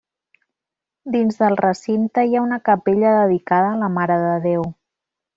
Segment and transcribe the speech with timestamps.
[1.15, 4.65] Dins del recinte hi ha una capella dedicada a la Mare de Déu.